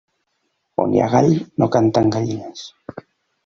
On 0.83 0.95
hi 0.95 1.03
ha 1.03 1.11
gall, 1.17 1.29
no 1.65 1.69
canten 1.77 2.13
gallines. 2.19 2.69